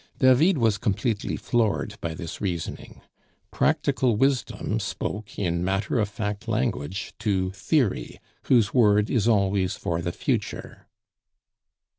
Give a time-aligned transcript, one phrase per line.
[0.17, 3.01] David was completely floored by this reasoning.
[3.51, 10.01] Practical wisdom spoke in matter of fact language to theory, whose word is always for
[10.01, 10.87] the future.